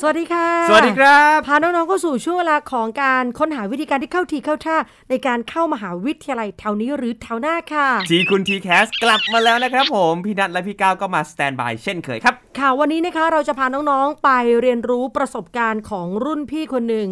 [0.00, 4.76] สวัสดีค่ะ สวัสดีครับพาน้องๆเข้าสู่ช่วงเวลาของการค้นหาวิธีการที่เข้าทีเข้าท่า
[5.10, 17.08] ในการเข้ามหาวิทยาลัยแถวนี้หรือแถวหน้าค่ะทีคุณ TCAS กลับมาแล้วนะครับผม พี่นัทและพี่ก้าวก็มา standby เช่นเคยครับค่ะวันนี้นะคะเราจะพาน้องๆไปเรียนรู้ประสบการณ์ของรุ่นพี่คนหนึ่ง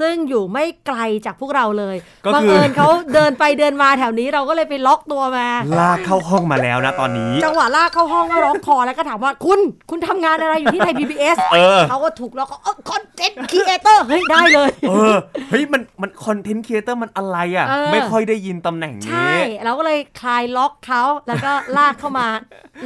[0.00, 1.96] ซึ่งอยู่ไม่ไกลจากพวกเราเลย
[2.26, 5.48] ก็คือบังเอิญเขาเดินไปเดินมาแถวนี้เราก็เลยไปล็อกตัวมา
[5.80, 12.58] ลากเข้าห้องมาแล้วนะตอนนี้ จังหวะลากเข้าห้องก็ล็อกคอแล้วก็ถามว่าคุณคุณทำงานอะไรอยู่ที่ไทย PBS เออเขาก็ถูกแล้วเขา
[12.90, 15.14] content creator เฮ้ยได้เลยเออ
[15.50, 22.26] เฮ้ยมันมัน content creator มันอะไรอะเออไม่ค่อยได้ยินตำแหน่งใช่นี้เราก็เลยคลายล็อกเขาแล้วก็ลากเข้ามา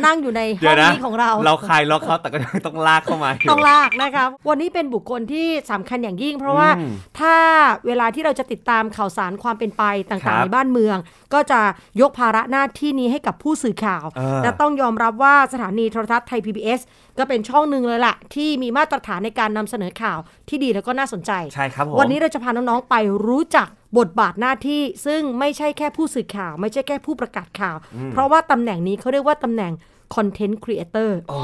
[0.05, 7.35] นั่งอยู่ในห้เดี๋ยวนะนี้ของเรา เราคลายล็อกเขาแต่ก็ต้องลากเข้ามายู่ต้องลากนะครับวันนี้เป็นบุคคลที่สำคัญอย่างยิ่ง เพราะว่าอืมถ้า
[7.87, 10.97] เวลาที่เราจะติดตามข่าวสารความเป็นไปครับต่างๆในบ้านเมือง
[11.35, 11.61] ก็จะ
[12.01, 16.81] ยกภาระหน้าที่นี้ให้กับผู้สื่อข่าวเออและต้องยอมรับว่าสถานีโทรทัศน์ไทย PBS
[17.19, 22.95] ก็เป็นช่องหนึ่งเลยล่ะ ที่มีมาตรฐานในการนำเสนอข่าวที่ดีแล้วก็น่าสนใจ ใช่ครับผมวันนี้เราจะพาน้องๆไป
[23.27, 27.77] รู้จักบทบาทหน้าที่ ซึ่งไม่ใช่แค่ผู้สื่อข่าว ไม่ใช่แค่ผู้ประกาศข่าว
[28.13, 29.73] เพราะว่าตำแหน่งนี้เขาเรียกว่าตำแหน่ง
[30.15, 31.35] content creatorเอ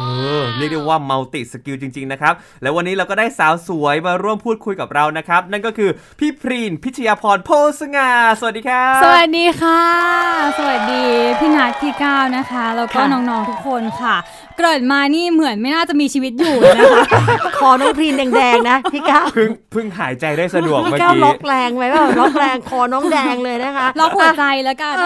[0.40, 9.82] อเรียกได้ว่า multi-skill จริง ๆ นะครับ แล้ววันนี้เราก็ได้สาวสวยมาร่วมพูดคุยกับเรานะครับ นั่นก็คือพี่พรีนพิชยาพรโพสง่าสวัสดีครับสวัสดีค่ะ
[10.58, 11.04] สวัสดี
[11.40, 14.16] พี่นัทพี่ก้าวนะคะ แล้วก็ค่ะน้องๆทุกคนค่ะ
[14.58, 17.02] เกิดมานี่เหมือนไม่น่าจะมีชีวิตอยู่เลยนะคะ
[17.58, 25.04] คอน้องพรีนแดงๆนะพี่ก้าวเพิ่งเพิ่งหายใจได้สะดวกเมื่อกี้พี่ก้าวล็อกแรงไว้เปล่าล็อกแรงคอน้องแดงเลยนะคะล็อกหัวใจแล้วกันเอ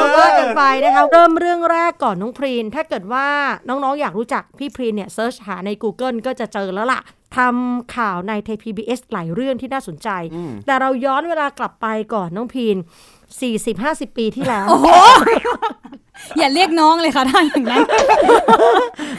[0.00, 3.28] อว่ากันไปนะคะเริ่มเรื่องแรกก่อนน้องพรีนถ้าเกิดว่า
[3.68, 7.00] น้องๆ อยากรู้จักพี่พรีนเนี่ย search หาใน Google ก็จะเจอแล้วล่ะ
[7.36, 10.08] ทำข่าวในไทย PBS หลายเรื่องที่น่าสนใจ
[10.66, 12.76] แต่เราย้อนเวลากลับไปก่อนน้องพรีน
[13.46, 14.66] 40-50 ปีที่แล้ว
[16.38, 17.82] อย่าเรียกน้องเลยค่ะท่านอย่างนั้น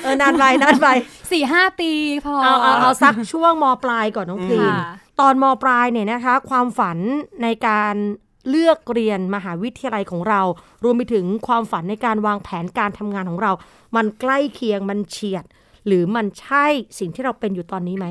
[0.04, 0.88] เออนานไปนานไป
[1.32, 1.92] สี่ห้าปี
[2.26, 4.82] พอ เอาเอาเอาสักช่วงมปลายก่อนน้องพรีนค่ะ
[5.20, 6.98] ตอนมปลายเนี่ยนะคะ ความฝัน
[7.44, 7.96] ในการ
[8.50, 10.42] เลือกเรียนมหาวิทยาลัยของเรา
[10.84, 13.52] รวมไปถึงความฝันในการวางแผนการทำงานของเรา
[13.96, 15.46] มันใกล้เคียงมันเฉียด
[15.88, 16.66] หรือมันใช่
[17.00, 18.08] สิ่งที่เราเป็นอยู่ตอนนี้ไหม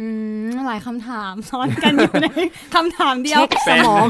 [0.00, 0.06] อื
[0.50, 2.26] มหลายคำถามซ้อนกันอยู่ใน
[2.74, 4.06] คำถามเดียวเช็คสมอง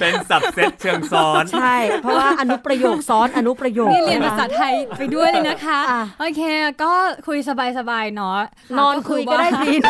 [0.00, 6.42] เป็นสับเซตเชิงซ้อน ใช่ เพราะว่าอนุประโยคซ้อนอนุประโยคนี่เรียนะภาคะษาไทยไปด้วยเลยนะคะอะโอเค
[6.82, 6.92] ก็
[7.26, 7.38] คุย
[7.78, 8.38] สบายๆเนาะ
[8.78, 9.82] นอนคุยก็ได้ว่าพรีน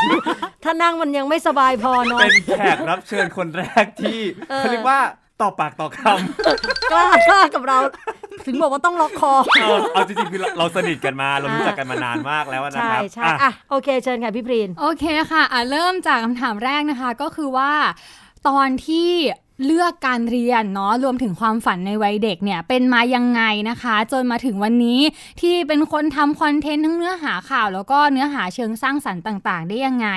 [0.64, 5.00] ถ้านั่งมันยังไม่สบายพอนอนเป็นแขกรับเชิญคนแรกที่เออเขาเรียกว่า
[5.42, 5.98] ต่อปากต่อค
[6.92, 7.78] กล้ากล้ากับเรา
[8.46, 17.72] ถึงบอกว่าต้องล็อกคอำเอาเอาจริงๆคือเราเราสนิทกันมา เรารู้จักกันมานานมากแล้วนะใช่ครับ ใช่อะอะโอเคเชิญค่ะพี่พรีน โอเคค่ะอะ เริ่มจากคำถามแรกนะคะ ก็คือว่า
[18.48, 19.10] ตอนที่
[19.64, 25.00] เลือกการเรียนเนาะรวมถึงความฝันในวัยเด็กเนี่ยเป็นมายังไงนะคะ จนมาถึงวันนี้
[25.40, 30.08] ที่เป็นคนทำคอนเทนต์ทั้งเนื้อหาข่าว แล้วก็เนื้อหาเชิงสร้างสรรค์ต่าง ๆ ได้ยังไง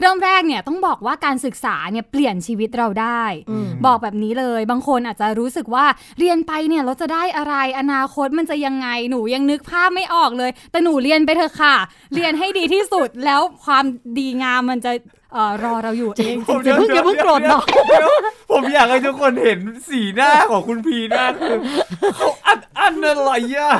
[0.00, 5.86] เริ่มแรกเนี่ยต้องบอกว่าการศึกษาเนี่ยเปลี่ยนชีวิตเราได้อืมบอกแบบนี้เลย บางคนอาจจะรู้สึกว่า
[6.18, 11.76] เรียนไปเนี่ยเราจะได้อะไรอนาคตมันจะยังไงหนูยังนึกภาพไม่ออกเลย แต่หนูเรียนไปเถอะค่ะ
[12.14, 13.84] เรียนให้ดีที่สุดแล้วความ
[14.18, 15.23] ดีงามมันจะเอ่อ
[15.64, 18.10] รอเราอยู่เองผมอย่าเพิ่งอย่าเพิ่งโกรธเนอะเดี๋ยว
[18.50, 19.58] ผมอยากให้ทุกคนเห็น
[19.88, 21.58] สีหน้าของคุณพีมากคือ
[22.16, 23.70] เขาอัดอั้นอะไรอะ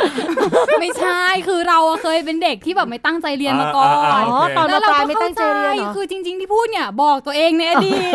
[0.81, 8.15] ไม่ใช่คือเราอะเคยเป็นเด็กที่แบบไม่ตั้งใจเรียนมาก่อนอ่าอ่าอ๋อโอเคตอนแล้มาวปเราลายก็ไม่ตั้เข้างใจใจเรียนเหรอคือจริง ๆที่พูดเนี่ยบอกตัวเองในอดีต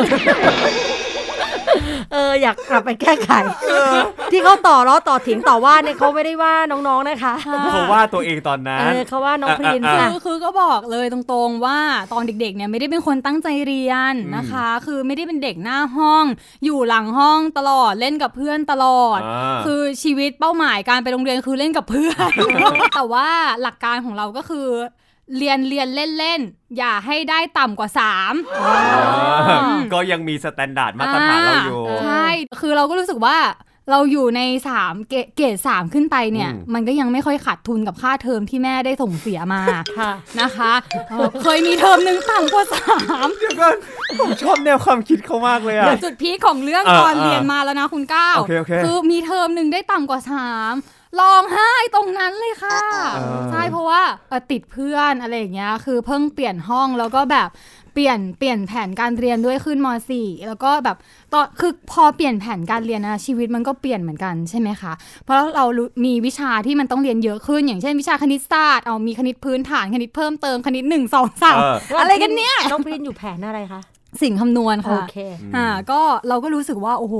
[2.14, 3.32] เอออยากกลับไปแก้ไข
[4.32, 7.34] ที่เขาต่อล้อต่อเถียงต่อว่าเนี่ยเขาไม่ได้ว่าน้องๆนะคะ
[7.72, 11.80] เขาว่าตัวเองตอนนั้เอนอเขาว่าน้องพรีนอะค่ะคือคือก็บอกเลยตรงๆว่า
[12.14, 16.26] ตอนเด็กๆเนี่ยไม่ได้เป็นคนตั้งใจเรียนนะคะ คือไม่ได้เป็นเด็กหน้าห้อง
[16.66, 22.32] อยู่หลังห้องตลอดเล่นกับเพื่อนตลอดอ่าคือชีวิตเป้าหมายการไปโรงเรียนคือเล่นกับเพื่อน
[22.96, 23.28] แต่ว่า
[23.62, 24.68] หลักการของเราก็คือ
[25.37, 28.34] เรียนเรียนเล่นเล่นๆอย่าให้ได้ต่ำกว่าสาม
[29.93, 32.28] ก็ยังมี standard มาตรฐานเราอยู่ใช่
[32.59, 33.37] คือเราก็รู้สึกว่า
[33.91, 39.61] เราอยู่ในสามเกเกรดสามขึ้นไปเนี่ยอืมมันก็ยังไม่ค่อยขาดทุนกับค่าเทอมที่แม่ได้ส่งเสียมา
[39.99, 40.11] ค่ะ
[40.41, 40.73] นะคะ
[41.09, 43.75] เออเคยมีเทอมหนึ่งต่ำกว่าสามเดี๋ยวก่อน
[44.20, 50.73] ผมชอบแนวความคิดเขามากเลยอะจุด peak ของเรื่องอ่าตอนอ่าเรียนมาแล้วนะคุณก้าวโอเคโอเคคือมีเทอมหนึ่งได้ต่ำกว่าสาม
[51.20, 52.79] ร้องไห้ตรงนั้นเลยค่ะ
[53.16, 57.50] เออใช่เพราะว่าเอ่อติดเพื่อนอะไรอย่างเงี้ย คือเพิ่งเปลี่ยนห้องแล้วก็แบบ
[57.94, 60.97] เปลี่ยนเปลี่ยนแผนการเรียนด้วยขึ้นม .4 แล้วก็แบบ
[61.34, 73.82] ตอนคือพอเปลี่ยนแผนการเรียนนะชีวิตมันก็เปลี่ยนเหมือนกันใช่ไหมคะ เพราะเรารู้มีวิชาที่มันต้องเรียนเยอะขึ้น อย่างเช่นวิชาคณิตศาสตร์เอามีคณิตพื้นฐานคณิตเพิ่มเติมคณิตหนึ่งสองสามเอออะไรกันเนี่ยน้องพรินอยู่แผนอะไรคะ
[74.22, 75.17] สิ่งคำนวณโอค่ะเค
[75.56, 77.16] อ่าก็เราก็รู้สึกว่า โอ้โห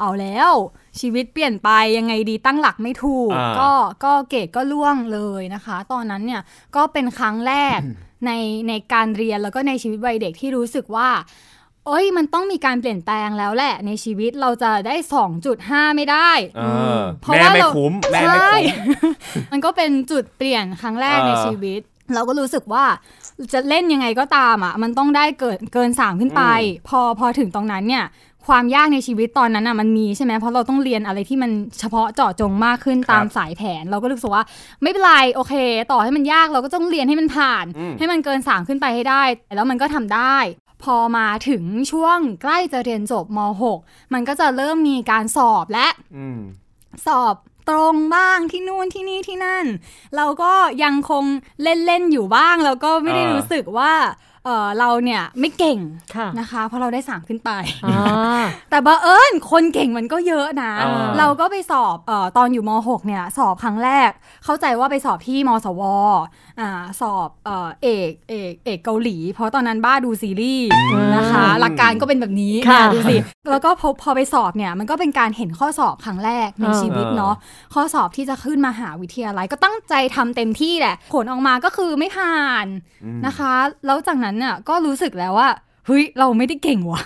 [0.00, 0.52] เอาแล้ว
[1.00, 3.70] ชีวิตเปลี่ยนไปยังไงดีตั้งหลักไม่ถูกอ่าก็
[4.04, 6.42] ก็เกรดก็ล่วงเลยนะคะ ตอนนั้นเนี่ย
[6.76, 7.78] ก็เป็นครั้งแรก
[8.26, 8.32] ใน
[8.68, 11.10] ในการเรียนแล้วก็ในชีวิตวัยเด็กที่รู้สึกว่า
[11.86, 14.96] เอ้ยมันต้องมีการเปลี่ยนแปลงแล้วแหละ ในชีวิตเราจะได้
[15.46, 16.66] 2.5 ไม่ได้เอ
[16.98, 19.12] อเพราะแม่ว่าไม่เราคุ้มแม่ไม่ใช่คุ้ม
[19.52, 21.80] มันก็เป็นจุดเปลี่ยนครั้งแรกเออในชีวิต
[22.14, 22.84] เราก็รู้สึกว่า
[23.52, 26.42] จะเล่นยังไงก็ตามอะ มันต้องได้เกินเกินสามขึ้นไป
[26.88, 28.04] พอพอถึงตรงนั้นเนี่ย
[28.46, 31.50] ความยากในชีวิตตอนนั้นอะมันมีใช่ไหมเพราะเราต้องเรียนอะไรที่มัน
[31.80, 34.44] เฉพาะเจาะจงมากขึ้นครับตามสายแผน เราก็รู้สึกว่า
[34.82, 35.54] ไม่เป็นไรโอเค
[35.92, 39.22] ต่อให้มันยากเราก็ต้องเรียนให้มันผ่านอืมให้มันเกินสามขึ้นไปให้ได้
[39.56, 40.36] แล้วมันก็ทำได้
[40.84, 43.38] พอมาถึงช่วงใกล้จะเรียนจบม
[43.76, 46.40] .6 มันก็จะเริ่มมีการสอบและอืม
[47.06, 47.34] สอบ
[47.68, 49.66] ตรงบ้างที่นู่นที่นี่ที่นั่น
[50.16, 50.52] เราก็
[50.84, 51.24] ยังคง
[51.62, 53.92] เล่นๆอยู่บ้าง แล้วก็ไม่ได้อ่ารู้รู้สึกว่า
[54.44, 55.78] เออเราเนี่ยไม่เก่ง
[56.16, 57.50] ค่ะนะคะ เพราะเราได้สามขึ้นไป
[57.86, 64.10] อ่าแต่บังเอิญคนเก่งมันก็เยอะนะอ่าเราก็ไปสอบเออตอนอยู่ม .6 เนี่ยสอบครั้งแรก
[64.44, 65.82] เข้าใจว่าไปสอบที่มสว
[66.60, 70.68] อ่าสอบเออเอกเอกเอกเกาหลี เพราะตอนนั้นบ้าดูซีรีส์
[71.16, 73.16] นะคะ หลักการก็เป็นแบบนี้ค่ะเนี่ยดูสิ
[73.50, 77.34] แล้วก็พอพอไปสอบเนี่ยมันก็เป็นการเห็นข้อสอบครั้งแรกในอ่าชีวิตเนาะ
[77.74, 82.66] ข้อสอบที่จะขึ้นมาหาวิทยาลัยก็ตั้งใจทำเต็มที่แหละผลออกมาก็คือไม่ผ่าน
[83.26, 83.52] นะคะ
[83.86, 85.48] แล้วจากนั้นน่ะก็รู้สึกแล้วว่า
[85.86, 87.00] เฮ้ยเราไม่ได้เก่งว่ะ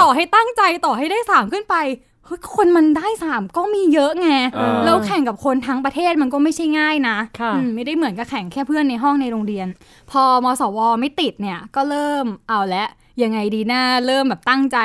[0.00, 1.76] ต่อให้ตั้งใจต่อให้ได้สามขึ้นไป
[2.24, 9.66] เฮ้ยคนมันได้สามก็มีเยอะไงอ่าแล้วแข่งกับคนทั้งประเทศมันก็ไม่ใช่ง่ายนะค่ะอืมไม่ได้เหมือนกับแข่งแค่เพื่อนในห้องในโรงเรียน
[10.10, 12.86] พอมสวไม่ติดเนี่ยก็เริ่มเอาละ
[13.22, 14.78] ยังไงดีนะเริ่มแบบตั้งใจ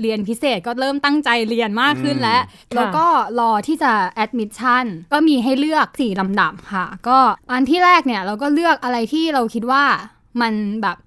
[0.00, 3.06] เรียนพิเศษก็เริ่มตั้งใจเรียนมากขึ้นแล้วค่ะแล้วก็
[3.40, 3.92] รอที่จะ
[4.24, 7.18] admission ก็มีให้เลือกสี่ลำดับค่ะ ก็
[7.50, 9.84] อันที่แรกเนี่ยเราก็เลือกอะไรที่เราคิดว่า
[10.40, 10.98] มันแบบ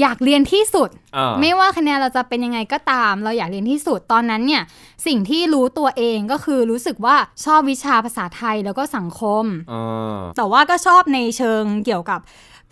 [0.00, 4.62] อยากเรียนที่สุดเออไม่ว่าคะแนนเราจะเป็นยังไงก็ตาม เราอยากเรียนที่สุดตอนนั้นเนี่ย
[5.06, 9.74] สิ่งที่รู้ตัวเองก็คือรู้สึกว่าชอบวิชาภาษาไทยแล้วก็สังคมเอ
[10.16, 12.20] อแต่ว่าก็ชอบในเชิงเกี่ยวกับ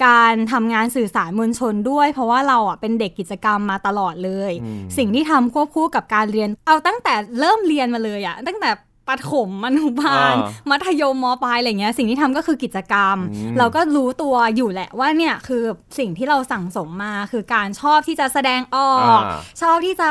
[0.04, 8.70] การทำงานสื่อสารมวลชนด้วย เพราะว่าเราอะเป็นเด็กกิจกรรมมาตลอดเลยอืมสิ่งที่ทำควบคู่กับการเรียน เอาตั้งแต่เริ่มเรียนมาเลยอะตั้งแต่
[9.08, 15.62] ประถมอนุบาลอ่ามัธยมมปลายอะไรเงี้ยสิ่งที่ทำก็คือกิจกรรมอืมเราก็รู้ตัวอยู่แหละว่าเนี่ยคือ
[15.98, 20.10] สิ่งที่เราสั่งสมมาคือการชอบที่จะแสดงออกอ่าชอบที่จะ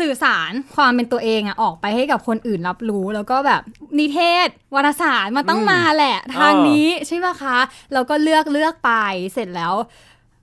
[0.00, 3.62] สื่อสารความเป็นตัวเองอะออกไปให้กับคนอื่นรับรู้ แล้วก็แบบ
[3.98, 7.56] นิเทศวารสารมันต้องอืมมาแหละ ทางนี้ใช่ไหมคะ
[7.92, 8.92] เราก็เลือกเลือกไป
[9.32, 9.74] เสร็จแล้ว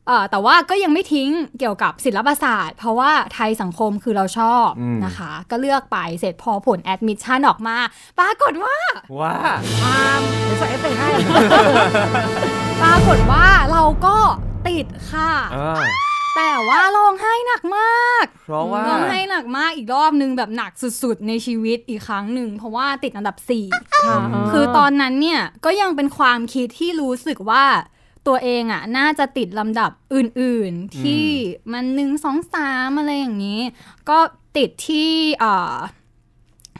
[0.07, 7.77] เอ่อแต่ว่าก็ยังไม่ทิ้งเกี่ยวกับศิลปศาสตร์ เพราะว่าไทยสังคมคือเราชอบอืมนะคะ ก็เลือกไปเสร็จพอผล admission ออกมา
[8.19, 8.75] ปรากฏว่า
[9.19, 9.33] ว่า
[9.83, 11.09] ตามเดี๋ยวใส่เอฟเฟกต์ให้
[12.81, 14.17] ปรากฏว่าเราก็
[14.67, 15.81] ติดค่ะเออ
[16.37, 20.71] แต่ว่าร้องไห้หนักมาก เพราะว่าร้องไห้หนักมากอีกรอบนึงแบบหนัก
[21.03, 23.37] สุดๆ ในชีวิตอีกครั้งหนึ่ง เพราะว่าติดอันดับ
[23.69, 24.17] 4ค่ะ
[24.51, 27.65] คือตอนนั้นเนี่ยก็ยังเป็นความคิดที่รู้สึกว่า
[28.27, 31.25] ตัวเองอะน่าจะติดลำดับอื่นๆ ที่
[31.71, 33.61] มันหนึ่งสองสามอะไรอย่างนี้
[34.09, 34.17] ก็
[34.57, 35.75] ติดที่เอ่อ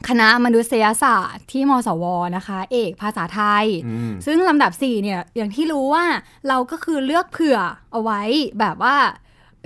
[0.10, 6.06] คณะมนุษยศาสตร์ที่มสวนะคะ เอกภาษาไทยอืมซึ่งลำดับ4เนี่ยอย่างที่รู้ว่า
[6.48, 7.60] เราก็คือเลือกเผื่อ
[7.92, 8.22] เอาไว้
[8.60, 8.98] แบบว่า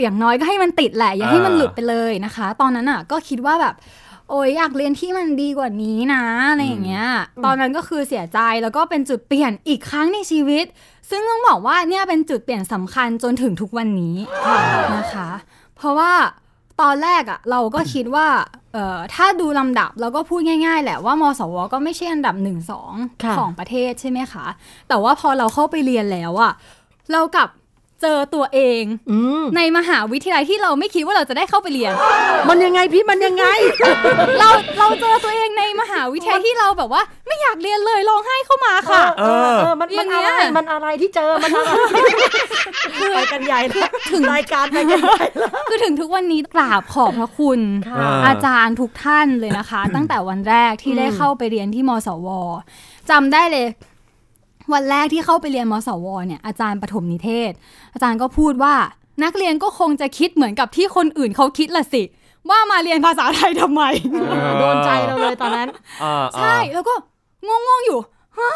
[0.01, 3.75] อย่างน้อยก็ให้มันติดแหละ อย่าให้มันอ่าหลุดไปเลยนะคะ ตอนนั้นอะก็คิดว่าแบบ
[4.29, 7.05] โอ้ยอยากเรียนที่มันดีกว่านี้นะอะไรอย่างเงี้ย
[7.45, 10.65] ตอนนั้นก็คือเสียใจแล้วก็เป็นจุดเปลี่ยนอีกครั้งในชีวิต
[11.09, 14.15] ซึ่งต้องบอกว่าเนี่ยเป็นจุดเปลี่ยนสำคัญจนถึงทุกวันนี้
[14.95, 15.29] นะคะ
[15.75, 16.11] เพราะว่า
[16.81, 18.27] ตอนแรกอะเราก็คิดว่า
[18.73, 22.93] เอ่อถ้าดูลำดับเราก็พูดง่าย ๆ แหละว่ามสว ก็ไม่ใช่อันดับหนึ่งสอง
[23.23, 24.45] ค่ะของประเทศใช่ไหมคะ
[24.87, 26.51] แต่ว่าพอเราเข้าไปเรียนแล้วอะ
[27.11, 27.49] เรากลับ
[28.01, 31.93] เจอตัวเองอืมในมหาวิทยาลัยที่เราไม่คิดว่าเราจะได้เข้าไปเรียน
[32.49, 33.45] มันยังไงพี่มันยังไง
[34.39, 41.69] เราเราเจอตัวเองในมหาวิทยาลัยที่เราแบบว่า ไม่อยากเรียนเลยร้องไห้เข้ามาค่ะ เออเออมันอมันย่างเงี้อะไรยมันอะไรที่เจอมันอะไร
[43.11, 52.27] ไปกันใหญ่แล้วถึงรายการไปกันใหญ่แล้วคือถึงทุกวันนี้กราบขอบพระคุณค่ะอ่าอาจารย์ทุกท่านเลยนะคะ ตั้งแต่วันแรกที่ได้เข้าไปเรียนที่มสว
[53.09, 53.65] จำได้เลย
[54.73, 57.51] วันแรกที่เข้าไปเรียนมสวเนี่ยอาจารย์ปฐมนิเทศ
[57.93, 58.75] อาจารย์ก็พูดว่า
[59.23, 62.03] นักเรียนก็คงจะคิดเหมือนกับที่คนอื่นเขาคิดละสิ
[62.49, 63.81] ว่ามาเรียนภาษาไทยทำไม
[64.59, 65.67] โดนใจเราเลยตอนนั้น
[66.03, 66.93] อ่าใช่แล้วก็
[67.47, 67.49] ง
[67.79, 67.99] งๆอยู่
[68.39, 68.53] ฮะ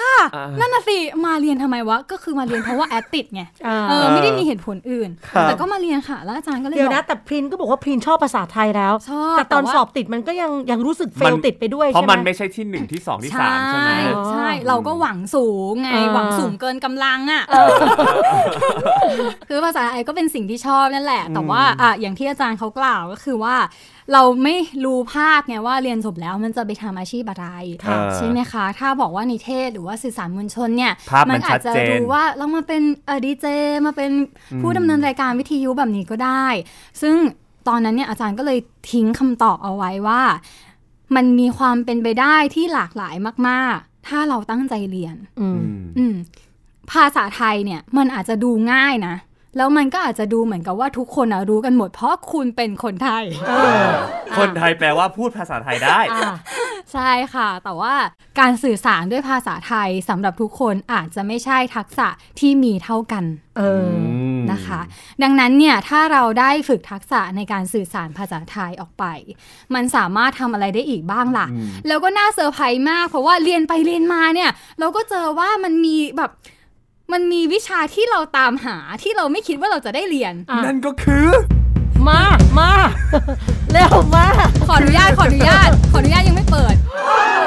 [0.00, 13.92] ค่ะอ่านั่นน่ะสิ มาเรียนทำไมวะ ก็คือมาเรียนเพราะว่าแอดติดไงอ่าเออ ไม่ได้มีเหตุผลอื่นครับแต่ก็มาเรียนค่ะ แล้วอาจารย์ก็เลยเดี๋ยวบนะอกแต่พรินก็บอกว่าพรินชอบภาษาไทยแล้วชอบแต่ตอนแต่ว่าสอบติดมันก็ยังยังรู้สึกเฟมัลนติดไปด้วยเพราะใช่ไหมมันไม่ใช่ที่หนึ่งที่สองที่สามใช่ไหม
[14.32, 17.42] ใช่ เราก็หวังสูงไงอ่าหวังสูงเกินกำลังอะ
[19.48, 23.54] คือภาษาไทยก็เป็นสิ่งที่ชอบนั่นแหละ แต่ว่าอะอย่างที่อาจารย์เขากล่าวก็คือว่า
[24.12, 27.46] เราไม่รู้ภาพไงว่าเรียนจบแล้วมันจะไปทำอาชีพอะไร
[27.84, 33.46] ค่ะใช่ไหมคะ ถ้าบอกว่านิเทศหรือว่าสื่อสารมวลชนเนี่ยภาพมันอาจจะชัดเจนรู้ว่าเรามาเป็นเออดีเจ
[33.86, 34.10] มาเป็น
[34.60, 36.46] ผู้ดำเนินรายการวิทยุแบบนี้ก็ได้
[37.02, 37.16] ซึ่ง
[37.68, 38.58] ตอนนั้นเนี่ยอาจารย์ก็เลย
[38.92, 40.22] ทิ้งคำตอบเอาไว้ว่า
[41.16, 43.14] มันมีความเป็นไปได้ที่หลากหลาย
[43.48, 46.14] มาก ๆ ถ้าเราตั้งใจเรียน อืมอืมอืม
[46.92, 49.14] ภาษาไทยเนี่ยมันอาจจะดูง่ายนะ
[49.56, 53.86] แล้วมันก็อาจจะดูเหมือนกับว่าทุกคนอะรู้กันหมดเพราะคุณเป็นคนไทยเออ
[54.38, 56.32] คนไทยแปลว่าพูดภาษาไทยได้อ่า
[56.92, 57.94] ใช่ค่ะ แต่ว่า
[58.40, 62.08] การสื่อสารด้วยภาษาไทยสำหรับทุกคนอาจจะไม่ใช่ทักษะ
[62.40, 63.24] ที่มีเท่ากัน
[63.58, 63.88] เออ
[64.52, 64.80] นะคะ
[65.22, 69.04] ดังนั้นเนี่ยถ้าเราได้ฝึกทักษะในการสื่อสารภาษาไทยออกไป
[69.74, 76.30] มันสามารถทำอะไรได้อีกบ้างล่ะอืมแล้วก็น่าเซอร์ไพรส์มาก เพราะว่าเรียนไปเรียนมาเนี่ย เราก็เจอว่ามันมีแบบ
[77.12, 81.28] มันมีวิชาที่เราตามหาที่เราไม่คิดว่าเราจะได้เรียน อะนั่นก็คือ
[82.08, 82.20] มา
[82.58, 82.72] มา
[83.72, 84.26] เร็วมา
[84.66, 86.74] ขออนุญาตขออนุญาตขออนุญาตยังไม่เปิด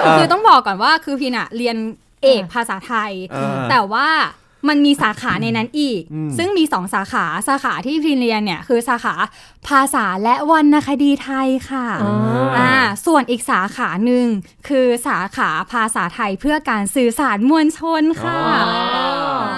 [0.03, 1.75] เออคือต้องบอกก่อนว่าคือพี่น่ะเรียน
[2.23, 4.07] เอกภาษาไทยเออแต่ว่า
[4.69, 9.15] มันมีสาขาในนั้นอีกอืมซึ่งมีสองสาขาสาขาที่พี่เรียนเนี่ยคือสาขา
[9.67, 12.13] ภาษาและวรรณคดีไทยค่ะอ๋อ
[12.57, 12.71] อ่า
[13.05, 14.25] ส่วนอีกสาขาหนึ่ง
[14.67, 18.39] คือสาขาภาษาไทยเพื่อการสื่อสารมวลชนค่ะ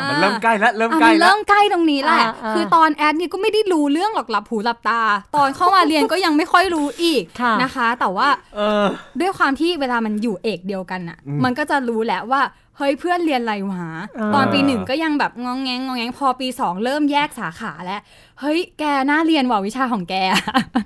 [0.10, 5.02] มันเริ่มใกล้แล้วเริ่มอะใกล้มันแล้วเริ่มใกล้ตรงนี้แหละอ่าอ่าคือตอนแอดเนี่ยก็ไม่ได้รู้เรื่องหรอกหลับหูหลับตา
[5.36, 8.86] ตอนเข้ามาเรียนก็ยังไม่ค่อยรู้อีกค่ะนะคะ แต่ว่าเออ
[9.22, 12.42] ด้วยความที่เวลามันอยู่เอกเดียวกันอะอืมมันก็จะรู้แหละว่า
[12.78, 13.86] เฮ้ยเพื่อนเรียนอะไรวะ
[14.20, 18.02] อ่าตอนปีหนึ่งก็ยังแบบงองแงงงองแงงพอปีสองเริ่มแยกสาขาแล้ว
[18.42, 20.16] เฮ้ยแกน่าเรียนว่ะวิชาของแก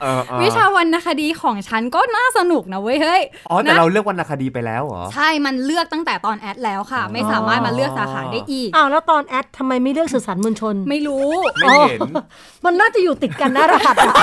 [0.01, 11.29] เออเออวิชาวรรณคดีของฉันก็น่าสนุกนะเว้ยเฮ้ยอ๋อแต่นะเราเลือกวรรณคดีไปแล้วเหรอใช่มันเลือกตั้งแต่ตอนแอดแล้วค่ะ ไม่สามารถมาเลือกสาขาได้อีกอ้าวแล้วตอนแอดทำไมไม่เลือกสื่อสารมวลชน ไม่รู้
[11.61, 12.23] ไม่เห็นอ๋อ
[12.65, 14.13] มันน่าจะอยู่ติดกันนะรหัสอะ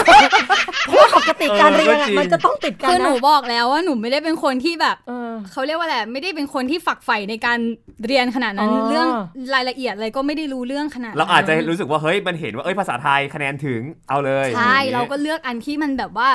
[0.88, 7.58] เพราะว่าปกติการเรียนเออก็อะจริงมันจะต้องติดกันคือหนูนะบอกแล้วว่าหนูไม่ได้เป็นคนที่แบบเออเขาเรียกว่าอะไรไม่ได้เป็นคนที่ฝักใฝ่ในการ
[8.06, 9.08] เรียนขนาดนั้นอ๋อเรื่อง
[9.54, 16.28] รายละเอียดอะไรก็ไม่ได้รู้เรื่องขนาดนั้นเราอาจจะรู้สึกว่าเฮ้ยมันเห็นว่าเอ้ยภาษาไทยคะแนนถึงเอาเลยใช่อย่งงี้เราก็เลือกอันที่มันแบบว่า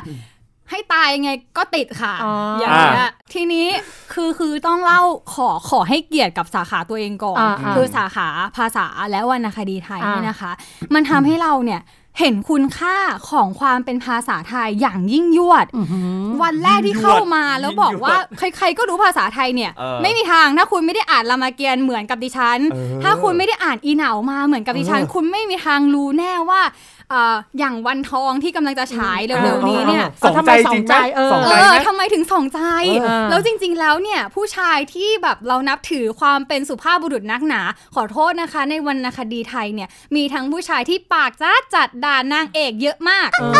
[0.69, 3.67] ให้ตายยังไงก็ติดค่ะอ๋อออย่างเงี้ยทีนี้
[4.13, 5.01] คือคือต้องเล่า
[5.33, 10.51] ขอขอให้เกียรติกับสาขาตัวเองก่อนอ่าอ่าคือสาขาภาษาและวรรณคดีไทยอ่าเนี่ยนะคะ
[10.93, 11.81] มันทำให้เราเนี่ย
[12.19, 12.97] เห็นคุณค่า
[13.29, 32.61] ของความเป็นภาษาไทยอย่างยิ่งยวดอื้อหือวันแรกที่เข้ามาแล้วบอกว่าใครๆก็รู้ภาษาไทยเนี่ยเออไม่มีทางถ้าคุณไม่ได้อ่านรามเกียรติ์เหมือนกับดิฉันเออถ้าคุณไม่ได้อ่านอีเหนามาเหมือนกับดิฉันเออคุณไม่มีทางรู้แน่ว่าเอ่ออย่างวันทองที่กำลังจะฉายเร็วๆนี้เนี่ยสองใจจริงไหมเออสองเอใจอไหมทำไมถึงสองใจ
[33.01, 37.61] เออแล้วจริง ๆ แล้วเนี่ยผู้ชายที่แบบเรานับถือความเป็นสุภาพบุรุษนักหนา
[37.95, 43.59] ขอโทษนะคะ ในวรรณคดีไทยเนี่ยมีทั้งผู้ชายที่ปากจ้าจัดด่านางเอกเยอะมากเอ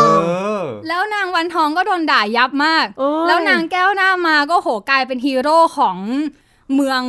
[0.60, 5.98] อแล้วนางวันทองก็โดนด่ายับมากโอ้ยแล้วนางแก้วหน้ามาก็โหกลายเป็นฮีโร่ของ
[6.76, 7.02] เมือง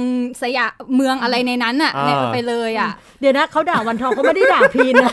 [0.42, 2.90] สยามเมืองอะไรในนั้นอะอ่าเนี่ยไปเลยอะ
[3.20, 5.12] เดี๋ยวนะเขาด่าวันทองเขาไม่ได้ด่าพีนนะ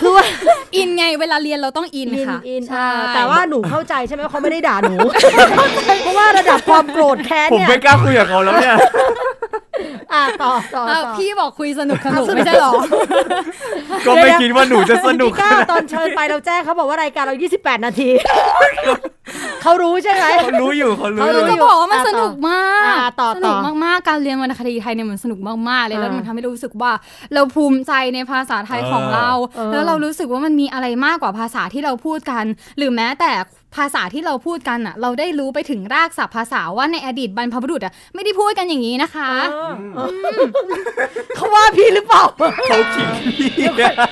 [0.00, 0.24] คือว่า
[0.76, 4.96] อินไงเวลาเรียนเราต้องอินอินค่ะอินใช่อ่าแต่ว่าหนูเข้าใจใช่ไหมว่าเขาไม่ได้ด่าหนู
[6.02, 8.76] เพราะว่าระดับความโกรธแค้นผมเนี่ยไม่กล้าคุยกับเขาแล้วเนี่ย
[10.12, 12.72] อ่าต่อต่ออะต่อพี่บอกคุยสนุกสนุกไม่ใช่หรอ
[14.06, 18.08] ก็ไม่คิดว่าหนูจะสนุกพี่ก้าวตอนเชิญไปเราแจ้งเขาบอกว่ารายการเรา 28 นาที
[19.62, 26.92] เขารู้ใช่ไหมเขารู้อยู่เขารู้เขาอรู้ยู่จะบอกว่ามันสนุกมากอ่าต่อสนุกต่อมากๆ การเรียนวรรณคดีไทยเนี่ยมันสนุกมากๆเลยแล้วอ่ามัมันทำให้เรารู้สึกว่า
[27.34, 32.44] เราภูมิใจในภาษาไทยของเราเออแล้วเรารู้สึกว่ามันมีอะไรมากกว่าภาษาที่เราพูดกัน
[32.78, 33.32] หรือแม้แต่
[33.76, 40.08] ภาษาที่เราพูดกันอะเราได้รู้ไปถึงรากศัพท์ภาษาว่าในอดีตบรรพบุรุษอะไม่ได้พูดกันอย่างนี้นะคะเออเออ
[41.36, 42.22] เขาว่าพี่หรือเปล่า
[42.66, 43.66] เขาขิงพี่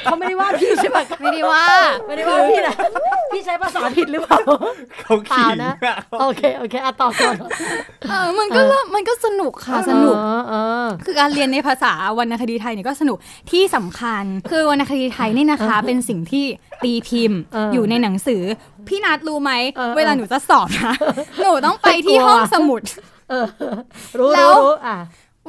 [0.05, 1.65] เขาไม่ได้ว่าพี่ใช่ไหมไม่ได้ว่า
[2.07, 2.75] ไม่ได้ว่าพี่นะ
[3.33, 4.39] พี่ใช้ภาษาผิดหรือเปล่า
[5.05, 7.35] เขาเปล่าขิงนะอะโอเคโอเคอะต่อก่อน
[8.09, 13.19] เออมันก็เริ่มมันก็สนุกค่ะสนุกเออเออคือการเรียนในภาษาวรรณคดีไทยเนี่ยก็สนุก
[13.51, 16.45] ที่สำคัญ คือวรรณคดีไทยนี่นะคะ เป็นสิ่งที่
[16.85, 18.43] ตีพิมพ์เอออยู่ในหนังสือ
[18.89, 20.95] พี่นัดรู้ไหมเออเวลาหนูจะสอบนะ
[21.43, 22.83] หนูต้องไปที่กลัวห้องสมุด
[23.31, 23.47] เออ
[24.19, 24.97] รู้แล้วรู้วรู้อะ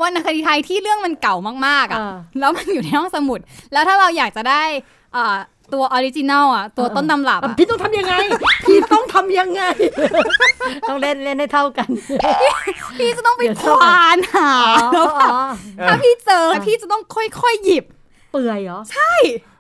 [0.02, 1.36] วรรณคดีไทยที่เรื่องมันเก่า
[1.68, 3.40] มากๆอะเออแล้วมันอยู่ในห้องสมุด
[3.74, 4.64] แล้วถ้าเราอยากจะได้
[5.14, 5.36] เอ่อ
[5.74, 8.16] ตัว original อะ ตัวต้นตำรับอะอะพี่ต้องทำยังไง
[8.68, 9.62] พี่ต้องทำยังไง
[10.90, 11.90] ต้องเล่นเล่นให้เท่ากัน
[13.00, 14.52] พี่จะต้องไปเดี๋ยวเท่ากันวานหา
[14.84, 15.42] อ๋อแล้วแบบอ๋อ
[15.88, 17.86] ถ้าพี่เจอพี่จะต้องค่อยๆหยิบ
[18.32, 19.14] เปื่อยเหรอ ใช่
[19.46, 19.57] อ๋อ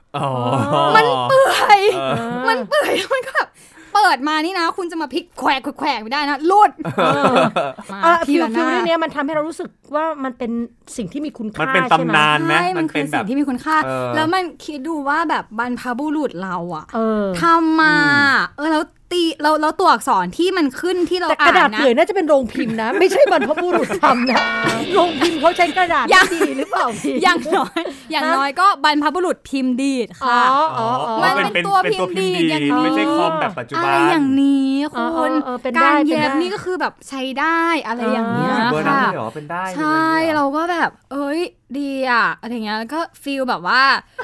[0.95, 2.13] มันเปื่อยเออ
[2.50, 3.50] มันเปื่อยแล้วมันก็แบบ
[3.93, 6.71] เปิดมานี่นะ คุณจะมาพลิกแขวกแขวกไม่ได้นะลุด
[7.93, 10.51] มาอะทีฟิลละหฟิลน้าเรื่องเนี้ยมันทำให้เรารู้สึกว่ามันเป็น
[10.97, 17.95] สิ่งที่มีคุณค่ามันเป็นใช่ไหมตำนานไหมใช่มัมันนเป็คืนอแบสิ่บงที่มีคุณค่าเออแล้วมันคิดดูว่าแบบบรรพบุรุษเราอะเออทำมา
[18.57, 24.37] เออแล้ว ตีแล้วแล้วตัวอักษรที่มันขึ้นที่เราแต่กอ่าระดาษนนะเปื่อยน่าจะเป็นโรงพิมพ์นะ ไม่ใช่บรรพบุรุษทำนะ
[24.93, 30.41] โรงพิมพ์เขาใช้กระดาษยังที่ดีหรือเปล่าพี่อย่างน้อย อย่างน้อยก็บรรพบุรุษพิมพ์ดีดอ๋อค่ะ
[30.79, 41.39] อ๋ออ๋อมันเป็นตัวพิมพ์ดีอย่างนี้ไม่ใช่คอมแบบปัจจุอะบัไรนอย่างนี้เออคุณเออเออเป็นได้การเป็นเย็บได้นี่ก็คือแบบใช้ได้อะไรอย่างเงี้ยเบอร์นั้นค่ะเลยเหรอเป็นได้ใช่ลยหอเราก็แบบ เอ้ย
[41.79, 43.81] ดีอะอะไรเงี้ยแล้วก็ฟีลแบบว่า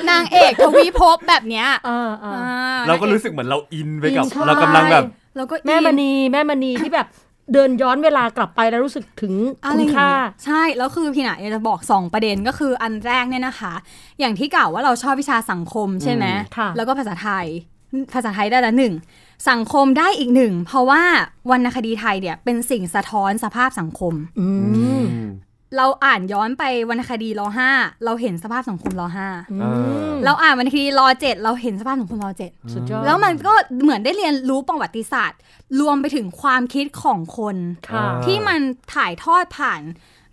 [0.09, 2.41] นางเอกทวีภพแบบเนี้ยเออเอออ่
[2.87, 5.03] เราก็นงอรู้สึกเหมือนเราอินไปกับอินใช่เรากำลังแบบ
[5.35, 7.07] แล้วก็แม่มอินณีแม่มณีที่แบบ
[7.53, 9.33] เดินย้อนเวลากลับไปแล้วรู้สึกถึง
[9.63, 13.73] อะไรคุณอย่างค่าเงี้ยใช่ แล้วคือพี่หนาอยากจะบอก 2 ประเด็นก็คืออันแรกเนี่ยนะคะ
[14.19, 17.45] อย่างที่กล่าวว่าเราชอบวิชาสังคมใช่ไหมอืมค่ะแล้วก็ภาษาไทย
[18.13, 18.93] ภาษาไทยได้ละหนึ่ง
[19.49, 21.01] สังคมได้อีกหนึ่ง เพราะว่า
[21.51, 24.47] วรรณคดีไทยเนี่ยเป็นสิ่งสะท้อนสภาพสังคมอื
[24.99, 25.03] ม
[25.77, 27.69] เราอ่านย้อนไปวรรณคดีรอห้า
[28.05, 29.27] เราเห็นสภาพสังคมรอห้า
[29.59, 29.65] เอ
[30.11, 33.53] อเราอ่านวรรณคดีรอเจ็ดเราเห็นสภาพสังคมรอเจ็ดสุดยอดแล้วมันก็
[33.83, 35.39] เหมือนได้เรียนรู้ประวัติศาสตร์
[35.79, 37.55] รวมไปถึงความคิดของคน
[37.89, 38.59] ค่ะที่มัน
[38.93, 39.81] ถ่ายทอดผ่าน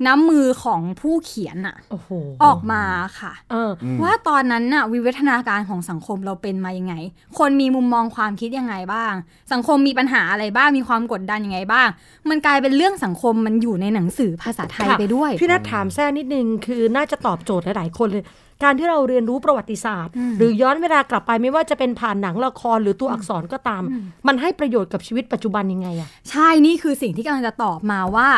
[0.07, 2.11] น้ำมือของผู้เขียนอะโอ้โห
[2.45, 2.83] ออกมา
[3.19, 3.71] ค่ะเออ
[4.03, 6.95] ว่าตอนนั้นน่ะวิวัฒนาการของสังคมเราเป็นมายังไง
[7.39, 9.13] คนมีมุมมองความคิดยังไงบ้าง
[9.53, 11.89] สังคมมีปัญหาอะไรบ้างมีความกดดันยังไงบ้าง
[12.29, 18.25] มันกลายเป็นเรื่องสังคมมันอยู่ในหนังสือภาษาไทยค่ะไปด้วย พี่นัทถามแทรกนิดนึงคือน่าจะตอบโจทย์หลายๆคนเลย
[18.63, 23.83] การที่เราเรียนรู้ประวัติศาสตร์อืมหรือย้อนเวลากลับไปไม่ว่าจะเป็นผ่านหนังละครหรือตัวอักษรก็ตาม
[24.27, 28.29] มันให้ประโยชน์กับชีวิตปัจจุบันยังไงอะใช่นี่คือสิ่งที่กำลังจะตอบมาว่า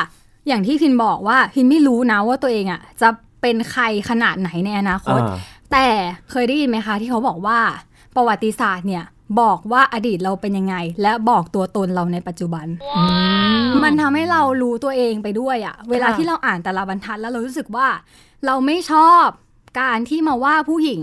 [0.48, 3.08] อย่างที่พินบอกว่าพินไม่รู้นะว่าตัวเองอะ จะ
[3.40, 5.36] เป็นใครขนาดไหนในอนาคตอ่า
[5.72, 5.86] แต่
[6.30, 7.58] เคยได้ยินไหมคะ ที่เขาบอกว่า
[8.16, 9.04] ประวัติศาสตร์เนี่ย
[9.40, 12.66] บอกว่าอดีตเราเป็นยังไง และบอกตัวตนเราในปัจจุบัน
[13.82, 17.86] มันทำให้เรารู้ตัวเองไปด้วยอะเวลาค่ะที่เราอ่านแต่ละบรรทัดแล้วเรารู้สึกว่า
[18.46, 19.26] เราไม่ชอบ
[19.78, 21.02] การที่มาว่าผู้หญิง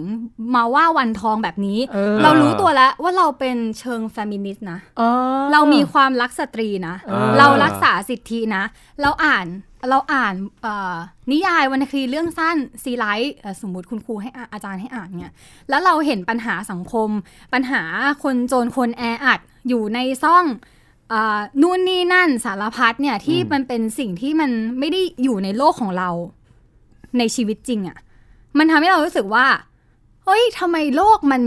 [0.55, 5.09] มาว่าวันทองแบบนี้เออเรารู้ตัวแล้วว่าเราเป็นเชิงเฟมินิสต์นะอ๋อ
[5.51, 8.63] เรามีความรักสตรีนะอ่าเรารักษาสิทธินะ
[9.01, 9.45] เราอ่าน
[9.89, 10.95] เราอ่านเอ่อ
[11.31, 15.33] นิยายวรรณคดีเรื่องสั้นซีไรต์เอ่อสมมุติคุณครูให้อ่านอาจารย์ให้อ่านเนี่ย
[15.69, 17.09] แล้วเราเห็นปัญหาสังคม
[17.53, 17.81] ปัญหา
[18.23, 20.45] คนจนคนแออัดอยู่ในซ่อง
[21.13, 26.09] อ่านู่นนี่นั่นสารพัดเนี่ยที่มันเป็นสิ่งที่มันไม่ได้อยู่ในโลกของเรา
[27.17, 27.97] ในชีวิตจริงอะ่ะ
[28.57, 29.45] มันทำให้เรารู้สึกว่า
[30.25, 31.41] เฮ้ยทำไมโลกมัน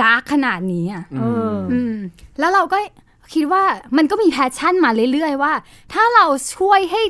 [0.00, 1.94] dark ขนาดนี้อะเอออืม
[2.38, 2.78] แล้วเราก็
[3.34, 3.62] คิดว่า
[3.96, 5.52] มันก็มี passion มาเรื่อยๆว่า
[5.92, 6.24] ถ้าเรา
[6.56, 7.02] ช่วยให้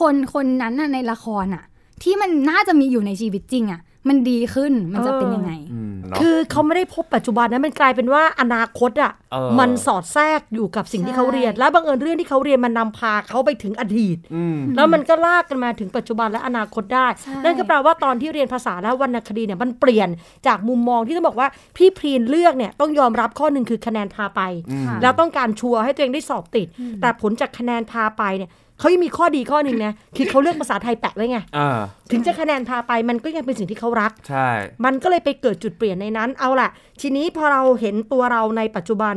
[0.00, 1.64] คนคนนั้นน่ะในละครอะ
[2.02, 20.08] ที่มันน่าจะมีอยู่ในชีวิตจริงอะ มันดีขึ้นมันจะเป็นยังไงอืมเนาะคือเขาไม่ได้พบปัจจุบันนะมันกลายเป็นว่าอนาคตอะเออมันสอดแทรกอยู่กับสิ่งที่ใช่เขาเรียน แล้วบังเอิญเรื่องที่เขาเรียนมันนำพาเขาไปถึงอดีตอืมแล้วมันก็ลากกันมาถึงปัจจุบันและอนาคตได้ใช่นั่นก็แปลว่าตอนที่เรียนภาษาและวรรณคดีเนี่ยมันเปลี่ยน
[20.46, 24.40] จากมุมมองที่ต้องบอกว่าพี่พรีนเลือกเนี่ยต้องยอมรับข้อหนึ่งคือคะแนนพาไป
[24.86, 26.66] ค่ะแล้วต้องการชัวร์ให้ตัวเองได้สอบติด
[27.00, 28.50] แต่ผลจากคะแนนพาไปเนี่ย
[28.82, 31.78] เขายังมีข้อดีข้อหนึ่งนะคือเขาเลือกภาษาไทยแปะไว้ไงอ่า
[32.10, 34.48] ถึงจะคะแนนพาไปมันก็ยังเป็นสิ่งที่เขารักใช่
[34.84, 36.68] มันก็เลยไปเกิดจุดเปลี่ยนในนั้น เอาล่ะ
[37.00, 39.16] ทีนี้พอเราเห็นตัวเราในปัจจุบัน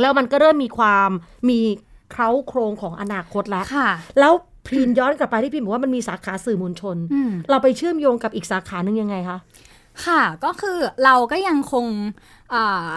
[0.00, 1.10] แล้วมันก็เริ่มมีความ
[1.50, 1.60] มี
[2.12, 3.88] เคล้าโครงของอนาคตแล้วค่ะ
[4.20, 4.32] แล้ว
[4.66, 9.38] พีนย้อนกลับไปที่พีนบอกว่ามันมีสาขาสื่อมวลชนอืมเราไปเชื่อมโยงกับอีกสาขาหนึ่งยังไงคะ
[10.06, 11.86] ค่ะก็คือเราก็ยังคง
[12.54, 12.92] อ่า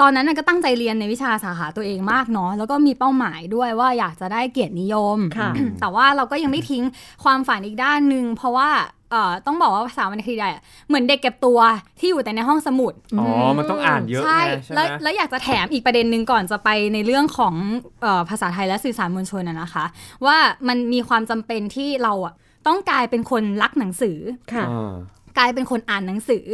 [0.00, 6.82] ตอนนั้นน่ะก็ตั้งใจเรียนในวิชาสาขาตัวเองมากเนาะแล้วก็มีเป้าหมายด้วยว่าอยากจะได้เกียรตินิยมค่ะแต่ว่าเราก็ยังไม่ทิ้ง
[7.24, 8.70] ความฝันอีกด้านหนึ่งเพราะว่า
[9.10, 11.58] เอ่อต้องบอกว่าภาษาวรรณคดีไทยอะเหมือนเด็กเก็บตัว
[11.98, 13.28] ที่อยู่แต่ในห้องสมุด อ๋อ
[13.58, 17.54] มันต้องอ่านเยอะใช่ไงใช่ไหมแล้วแล้วอยากจะแถมอีกประเด็นหนึ่งก่อนจะไปในเรื่องของ
[18.02, 19.84] เออภาษาไทยและสื่อสารมวลชนอะนะคะ
[20.26, 20.36] ว่า
[20.68, 22.34] มันมีความจำเป็นที่เราอะ
[22.66, 24.18] ต้องกลายเป็นคนรักหนังสือ
[24.52, 24.94] ค่ะอ่า
[25.38, 26.44] กลายเป็นคนอ่านหนังสือ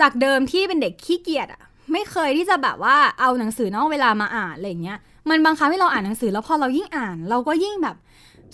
[0.00, 4.98] จากเดิมที่เป็นเด็กขี้เกียจอะ ไม่เคยที่จะแบบว่าเอาหนังสือนอกเวลามาอ่านอะไรอย่างเงี้ย
[5.30, 7.96] มันบังคับให้เราอ่านหนังสือแล้วพอเรายิ่งอ่าน เราก็ยิ่งแบบ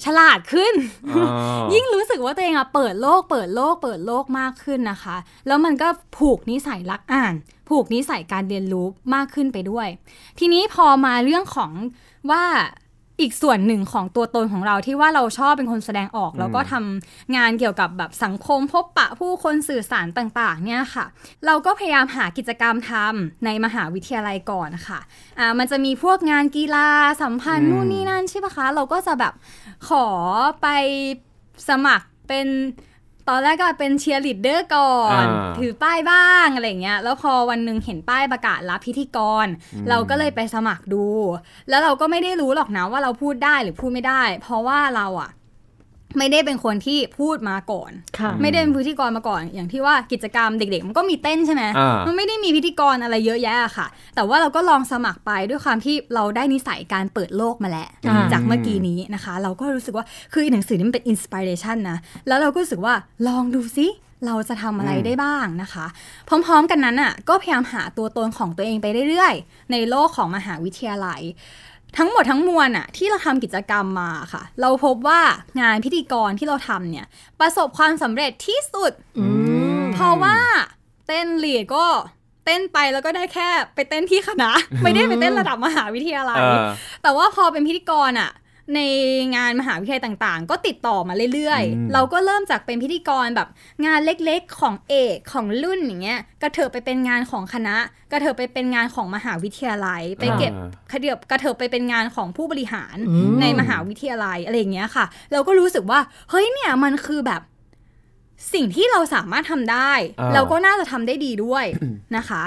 [0.05, 0.75] ฉลาดขึ้น
[1.11, 1.27] อ่า
[1.75, 7.35] ยิ่งรู้สึกว่าตัวเองอะเปิดโลก เปิดโลก เปิดโลกมากขึ้นนะคะ แล้วมันก็ผูกนิสัยรักอ่าน
[7.69, 9.89] ผูกนิสัยการเรียนรู้มากขึ้นไปด้วย
[10.39, 11.73] ทีนี้พอมาเรื่องของ
[12.31, 12.45] ว่า
[13.21, 21.05] อีกส่วนหนึ่งของตัวตนของเราที่ว่าเราชอบเป็นคนแสดงออก แล้วก็ทำงานเกี่ยวกับแบบสังคมพบปะผู้คนสื่อสารต่างๆ เนี่ยค่ะ
[21.47, 25.01] เราก็พยายามหากิจกรรมทำในมหาวิทยาลัยก่อนนะคะ
[25.39, 26.89] อ่ามันจะมีพวกงานกีฬา
[27.23, 29.33] สัมพันธ์นู่นนี่นั่นใช่ปะคะ เราก็จะแบบ
[29.89, 30.07] ขอ
[30.63, 30.67] ไป
[31.69, 32.49] สมัครเป็น
[33.29, 39.47] ตอนแรกก็เป็นเชียร์ลีดเดอร์ก่อนอ่าถือป้ายบ้างอะไรอย่างเงี้ย แล้วพอวันหนึ่งเห็นป้ายประกาศรับพิธีกร
[39.89, 41.07] เราก็เลยไปสมัครดู
[41.69, 45.31] แล้วเราก็ไม่ได้รู้หรอกนะว่าเราพูดได้หรือพูดไม่ได้ เพราะว่าเราอะ
[46.19, 61.99] ไม่ได้เป็นคนที่พูดมาก่อนค่ะไม่ได้เป็นพิธีกรมาก่อน อย่างที่ว่ากิจกรรมเด็กๆ มันก็มีเต้นใช่ไหมอ่ามัมันไม่ได้มีพิธีกรอะไรเยอะแยะอะค่ะ แต่ว่าเราก็ลองสมัครไปด้วยความที่เราได้นิสัยการเปิดโลกมาแล้วอ่าจากเมื่อกี้นี้นะคะ เราก็รู้สึกว่าคือหนังสือนี้มันเป็นอินสปิเรชันนะ
[62.29, 62.95] แล้วเราก็รู้สึกว่า
[63.29, 63.89] ลองดูซิ
[64.27, 65.87] เราจะทำอะไรได้บ้างนะคะ
[66.29, 71.21] พร้อมๆกันนั้นอะก็พยายามหาตัวตนของตัวเองไปเรื่อยๆ ในโลกของมหาวิทยาลัย
[71.99, 75.21] ทั้งหมดทั้งมวลอะที่เราทำกิจกรรมมาค่ะ เราพบว่า
[75.61, 77.07] งานพิธีกรที่เราทำเนี่ย
[77.41, 79.27] ประสบความสำเร็จที่สุดอื
[79.83, 80.37] มเพราะว่า
[81.07, 81.87] เต้นลีดก็
[82.45, 84.51] เต้นไปแล้วก็ได้แค่ไปเต้นที่คณะ
[84.83, 86.67] ไม่ได้ไปเต้นระดับมหาวิทยาลัยเออ
[87.03, 88.31] แต่ว่าพอเป็นพิธีกรอะ
[88.75, 88.81] ใน
[89.37, 93.49] งานมหาวิทยาลัยต่างๆ ก็ติดต่อมาเรื่อยอืมๆเราก็เริ่มจากเป็นพิธีกรแบบ
[93.87, 97.77] งานเล็กๆ ของเอกของรุ่นอย่างเงี้ยกระเถิบไปเป็นงานของคณะ
[98.13, 106.01] กระเถิบไปเป็นงานของมหาวิทยาลัย ไปเก็บอ่ากระเถิบกระเถิบไปเป็นงานของผู้บริหารอืมในมหาวิทยาลัยอะไรอย่างเงี้ยค่ะ เราก็รู้สึกว่า
[106.31, 107.43] เฮ้ยเนี่ยมันคือแบบ
[108.55, 111.65] สิ่งที่เราสามารถทำได้อ่าเราก็น่าจะทำได้ดีด้วย
[112.17, 112.43] นะคะ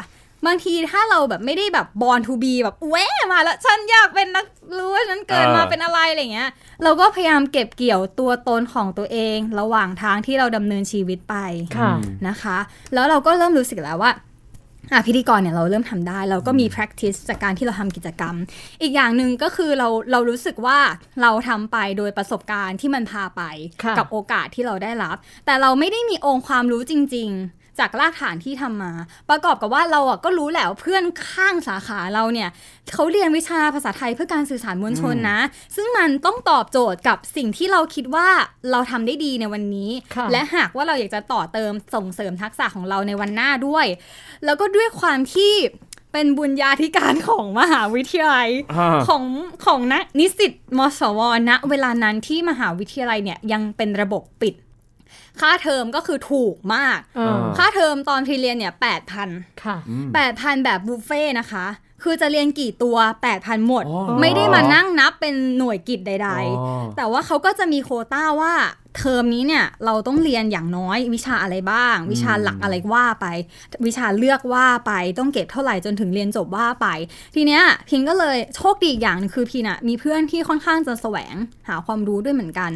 [0.45, 2.95] บางทีถ้าเราแบบไม่ได้แบบบอลทูบีแบบแหว
[3.31, 4.45] มาแล้วฉันอยากเป็นนัก
[4.77, 6.49] รู้ว่าฉันเกิดมาเป็นอะไรอะไรเงี้ย
[6.83, 11.35] เราก็พยายามเก็บเกี่ยวตัวตนของตัวเอง ระหว่างทางที่เราดำเนินชีวิตไป
[11.77, 11.91] ค่ะ
[12.27, 12.57] นะคะ
[12.93, 14.13] แล้วเราก็เริ่มรู้สึกแล้วว่า
[14.93, 18.35] อะพิธีกรเนี่ยเราเริ่มทำได้ เราก็มี practice จากการที่เราทำกิจกรรม
[18.81, 20.79] อีกอย่างหนึ่งก็คือเราเรารู้สึกว่า
[21.21, 23.41] เราทำไปโดยประสบการณ์ที่มันพาไป
[23.83, 28.91] ค่ะกับโอกาสที่เราได้รับ แต่เราไม่ได้มีองค์ความรู้จริง ๆ จากรากฐานที่ทำมา
[29.29, 32.49] ประกอบกับว่าเราอะก็รู้แหละว่าเพื่อนข้างสาขาเราเนี่ย
[32.93, 35.39] เขาเรียนวิชาภาษาไทยเพื่อการสื่อสารมวลชนนะ
[35.75, 38.27] ซึ่งมันต้องตอบโจทย์กับสิ่งที่เราคิดว่า
[38.71, 43.85] เราทำได้ดีในวันนี้ค่ะและหากว่าเราอยากจะต่อเติมส่งเสริมทักษะของเราในวันหน้าด้วย
[44.45, 45.53] แล้วก็ด้วยความที่
[46.13, 49.23] เป็นบุญญาธิการของมหาวิทยาลัยอ่าของ
[49.65, 54.53] ของนักนิสิตมสวณเวลานั้นที่มหาวิทยาลัยเนี่ยยังเป็นระบบปิด
[55.41, 59.29] ค่าเทอมก็คือถูกมากเออค่าเทอมตอนที่เรียนเนี่ยแปดพัน
[59.63, 59.77] ค่ะ
[60.15, 61.67] แปดพันแบบบุฟเฟ่ต์นะคะ
[62.03, 66.37] คือจะเรียนกี่ตัวแปดพันหมดอ๋อไม่ได้มานั่งนับเป็นหน่วยกิจใดอ๋
[66.79, 68.53] อๆแต่ว่าเขาก็จะมีโควต้าว่า
[68.99, 73.27] เทอมนี้เนี่ยเราต้องเรียนอย่างน้อยวิชาอะไรบ้าง วิชาหลักอะไรว่าไป
[73.85, 76.87] วิชาเลือกว่าไปต้องเก็บเท่าไหร่จนถึงเรียนจบว่าไป
[77.35, 81.35] ทีเนี้ยพิงก็เลยโชคดีอีกอย่างหนึงคือพิงอะมีเพื่อนที่ค่อนข้างจะแสวง
[81.67, 82.71] หาความรู้ด้วยเหมือนกัน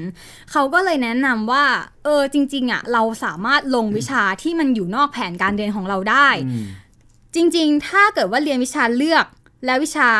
[0.51, 1.63] เขาก็เลยแนะนำว่า
[2.03, 6.63] เออจริงๆอะเราสามารถลงวิชาที่มันอยู่นอกแผนการเรียนของเราได้อืม
[7.35, 9.25] จริงๆ ถ้าเกิดว่าเรียนวิชาเลือก
[9.65, 10.11] และวิชา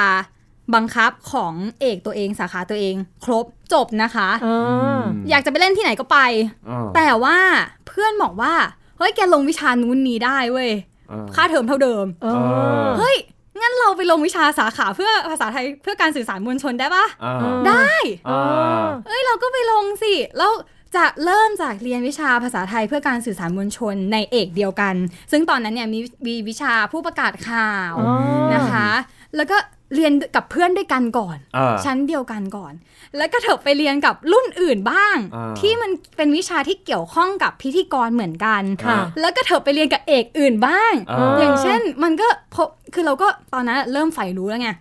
[0.76, 4.48] บังคับของเอกตัวเองสาขาตัวเอง ครบจบนะคะเอ
[4.98, 5.00] อ
[5.30, 6.20] อยากจะไปเล่นที่ไหนก็ไป
[6.70, 7.38] อ่าแต่ว่า
[7.88, 8.54] เพื่อนบอกว่า
[8.98, 10.72] เฮ้ยแกลงวิชานู้นนี้ได้เว้ย
[11.12, 12.28] อ่าค่าเทอมเท่าเดิมเอ
[12.86, 13.18] อเฮ้ย
[13.62, 17.36] งั้นเราไปลงวิชาสาขาเพื่อภาษาไทยเพื่อการสื่อสารมวลชนได้ปะอ่า
[17.68, 17.92] ได้
[18.30, 20.52] อ่าเอ้ยเราก็ไปลงสิแล้ว
[20.96, 24.96] จะเริ่มจากเรียนวิชาภาษาไทยเพื่อการสื่อสารมวลชนในเอกเดียวกัน
[25.32, 28.14] ซึ่งตอนนั้นเนี่ยมีมีวิชาผู้ประกาศข่าวอ๋อ
[28.54, 28.90] นะคะ
[29.36, 29.58] แล้วก็
[29.96, 32.74] เรียนกับเพื่อนด้วยกันก่อนอ่าชั้นเดียวกันก่อน
[33.18, 44.72] แล้วก็เถอะไปเรียนกับรุ่นอื่นบ้างอ่าที่มันเป็นวิชาที่เกี่ยวข้องกับพิธีกรเหมือนกันค่ะแล้วก็เถอะไปเรียนกับเอกอื่นบ้างอ่าอย่างเช่นมันก็พบคือเราก็ตอนนั้นเริ่มใฝ่รู้แล้วไง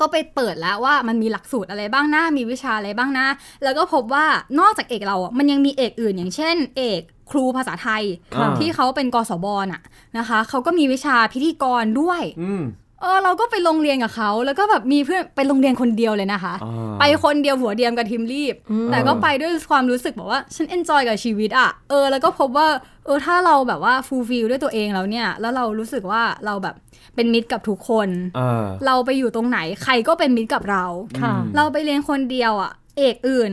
[0.00, 3.26] ก็ไปเปิดแล้วว่ามันมีหลักสูตรอะไรบ้างนะมีวิชาอะไรบ้างนะ
[3.62, 4.26] แล้วก็พบว่า
[4.60, 8.02] นอกจากเอกเราอะมันยังมีเอกอื่น อย่างเช่น เอกครูภาษาไทย
[8.36, 9.82] อ่าที่เขาเป็นกศบน่ะ
[10.18, 12.62] นะคะเขาก็มีวิชาพิธีกรด้วยอืม
[13.00, 22.68] เออเราก็ไปลงเรียนกับเขาแล้วก็แบบมีเพื่อนไปลงเรียนคนเดียวเลยนะคะอ่าไปคนเดียวหัวเดียวกระเทียมลีบอืมแต่ก็ไปด้วยความรู้สึกแบบว่าฉัน enjoy กับชีวิตอะเออแล้วก็พบว่า
[23.06, 26.74] เออถ้าเราแบบว่า fulfill ด้วยตัวเองแล้วเนี่ย แล้วเรารู้สึกว่าเราแบบ
[27.14, 30.84] เป็นมิตรกับทุกคนอ่าเราไปอยู่ตรงไหนใครก็เป็นมิตรกับเรา
[31.20, 33.50] ค่ะอืมเราไปเรียนคนเดียวอะ เอกอื่น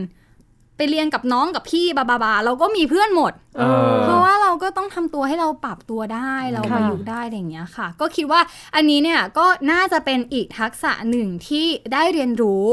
[0.76, 8.40] ไปเรียนกับน้องกับพี่บาบาบาเราก็มีเพื่อนหมดเออเพราะว่าเราก็ต้องทำตัวให้เราปรับตัวได้ เราค่ะประยุกต์ได้อะไรอย่างเงี้ยค่ะ ก็คิดว่า
[8.74, 12.64] อันนี้เนี่ยก็น่าจะเป็นอีกทักษะหนึ่งที่ได้เรียนรู้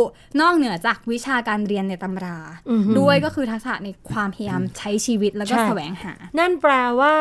[0.42, 7.16] นอกเหนือจากวิชาการเรียนในตำราอือหือด้วยก็คือทักษะในความพยายามใช้ชีวิตแล้วก็ใช่แสวงหา นั่นแปลว่า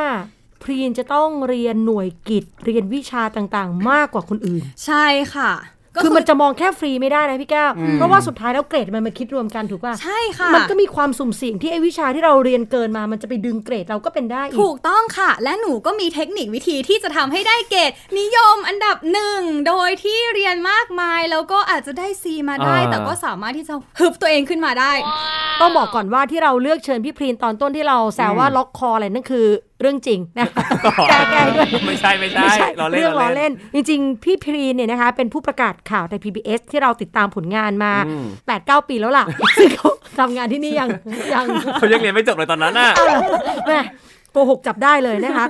[0.62, 24.92] พรีนจะต้องเรียนหน่วยกิจเรียนวิชาต่างๆ มากกว่าคนอื่น ใช่ค่ะก็ คือมันจะมองแค่ฟรีไม่ได้นะพี่แก้ว เพราะว่าสุดท้ายแล้วเกรดมันมาคิดรวมกันถูกป่ะ ใช่ค่ะ มันก็มีความสุ่มเสี่ยงที่ไอ้วิชาที่เราเรียนเกินมา มันจะไปดึงเกรดเราก็เป็นได้อีถูกกต้องค่ะ และหนูก็มีเทคนิควิธีที่จะทำให้ได้เกรดนิยมอันดับหนึ่งโดยที่เรียนมากมายแล้วก็อาจจะได้ C มาได้อ่าแต่ก็สามารถที่จะฮึบตัวเองขึ้นมาได้
[25.61, 29.46] ต้องบอกก่อนว่าที่เราเลือกเชิญพี่พรีนตอนต้นที่เราแซวว่าล็อกคออะไรนั่นคือ
[29.81, 30.64] เรื่องจริงนะคะ
[31.09, 38.27] แก้แก้ด้วยไม่ใช่ไม่ใช่ไม่ใช่เราเล่นเรื่องล้อเราเล่นเล่น จริง ๆ พี่พรีนเนี่ยนะคะเป็นผู้ประกาศข่าวใน PBS ที่เราติดตามผลงานมาอืม
[38.59, 39.25] 8-9 ปีแล้วล่ะ
[39.59, 40.88] ซึ่งเขาทำงานที่นี่ยัง
[41.35, 41.47] ยัง
[41.79, 42.90] เขายังเรียนไม่จบเลยตอนนั้นน่ะ
[43.69, 43.81] แม่
[44.33, 45.47] โกหกจับได้เลยนะคะ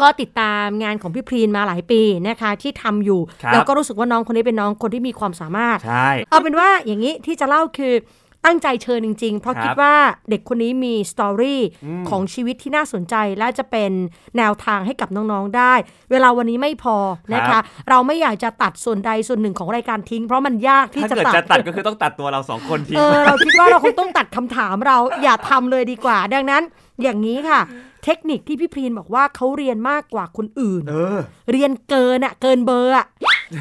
[0.00, 7.94] ก็ติดตามงานของพี่พรีนมาหลายปีนะคะที่ทำอยู่ครับแล้วก็รู้สึกว่าน้องคนนี้เป็นน้องคนที่มีความสามารถใช่เอาเป็นว่าอย่างนี้ที่จะเล่าคือ
[8.44, 9.94] ตั้งใจเชิญจริง ๆ เพราะครับคิดว่า
[10.30, 13.90] เด็กคนนี้มีสตอรี่อืมของชีวิตที่น่าสนใจและจะเป็น
[14.36, 15.74] แนวทางให้กับน้องๆได้
[16.10, 16.96] เวลาวันนี้ไม่พอ
[17.34, 26.62] นะครัคะบเราไม่อยากจะตัดส่วนใดส่วนหนึ่งของรายการทิ้ง เพราะมันยากที่ถ้าจะเกิดตัจะดตัดก็คือต้องตัดตัวเราสองคนทิ้งเออเราคิดว่าเราคงต้องตัดคำถามเราอย่าทำเลยดีกว่า ดังนั้น
[27.02, 27.60] อย่างนี้ค่ะ
[28.04, 31.18] เทคนิคที่พี่พรีนบอกว่าเขาเรียนมากกว่าคนอื่นเออ
[31.52, 33.06] เรียนเกินอะเกินเบอร์อะ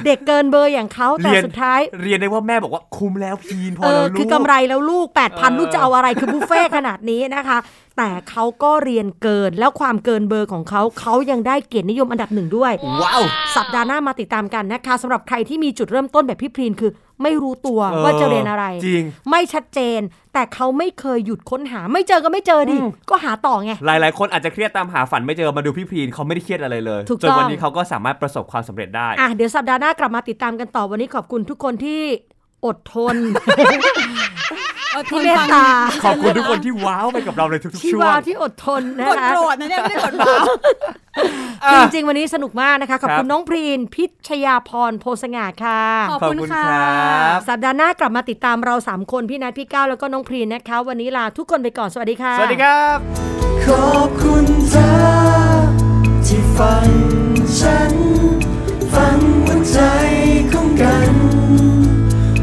[0.05, 7.57] เด็กเกินเบอร์อย่างเขาแต่เรียนสุดท้าย เรียนได้ว่าแม่บอกว่าคุ้มแล้วพีนพอแล้วลูกเออคือกำไรแล้วลูกเออ8,000 ลูกจะเอาอะไรคือบุฟเฟ่ต์ขนาดนี้นะคะ
[7.97, 13.23] แต่เขาก็เรียนเกินแล้วความเกินเบอร์ของเขาเขายังได้เกียรตินิยมอันดับหนึ่งด้วย ว้าว
[13.55, 16.91] สัปดาห์หน้ามาติดตามกันนะคะสำหรับใครที่มีจุดเริ่มต้นแบบพี่พรีนคือ
[17.23, 19.99] ไม่รู้ตัวเออว่าจะเรียนอะไร จริง ไม่ชัดเจน
[20.33, 32.01] แต่เขาไม่เคยหยุดค้นหา ไม่เจอก็ไม่เจอดิอืมก็หาต่อไง หลาย ๆ คนอาจจะเครียดตามหาฝันไม่เจอ มาดูพี่พีนเขาไม่ได้เครียดอะไรเลยถูกจนต้องวันนี้เขาก็สามารถประสบความสำเร็จได้ อะเดี๋ยวสัปดาห์หน้ากลับมาติดตามกันต่อวันนี้ขอบคุณทุกคนที่
[32.65, 33.15] อดทน
[34.95, 35.67] อดทที่นเมตฟังตา
[36.05, 40.45] ขอบคุณทุกคนที่ว้าวไปกับเราในทุกที่ๆช่ววางที่อดทนนะกดคะโกรธนะเนี่ยไม่ได้กดบ้าว
[41.73, 52.97] จริงๆ วันนี้สนุกมากนะคะ ขอบคุณครับน้องพรีน พิชยาพรโพสง่าค่ะ ขอบขอบคุณคุณค่ะครับสัปดาห์หน้ากลับมาติดตามเรา 3 คนพี่นัทพี่ก้าวแล้วก็น้องพรีนนะคะ วันนี้ลาทุกคนไปก่อนสวัสดีค่ะ สวัสดีครับ
[53.65, 54.89] ขอบคุณเธอ
[56.27, 56.89] ที่ฟัง
[57.59, 58.34] ฉันฟังหัว
[59.71, 59.77] ใจ
[60.51, 61.13] ของกัน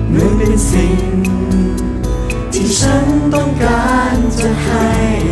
[0.08, 1.00] เหมือนเป็นสิ่ง
[2.52, 3.04] ที่ฉัน
[3.34, 5.31] ต้องการจะให้